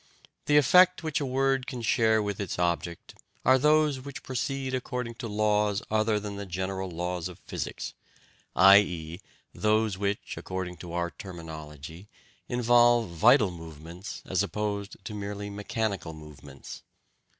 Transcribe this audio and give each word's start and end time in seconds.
The 0.47 0.57
effects 0.57 1.03
which 1.03 1.21
a 1.21 1.27
word 1.27 1.67
can 1.67 1.83
share 1.83 2.23
with 2.23 2.39
its 2.39 2.57
object 2.57 3.13
are 3.45 3.59
those 3.59 3.99
which 3.99 4.23
proceed 4.23 4.73
according 4.73 5.13
to 5.21 5.27
laws 5.27 5.83
other 5.91 6.19
than 6.19 6.37
the 6.37 6.47
general 6.47 6.89
laws 6.89 7.27
of 7.27 7.37
physics, 7.37 7.93
i.e. 8.55 9.21
those 9.53 9.99
which, 9.99 10.37
according 10.37 10.77
to 10.77 10.93
our 10.93 11.11
terminology, 11.11 12.07
involve 12.49 13.11
vital 13.11 13.51
movements 13.51 14.23
as 14.25 14.41
opposed 14.41 14.97
to 15.05 15.13
merely 15.13 15.51
mechanical 15.51 16.13
movements. 16.13 16.81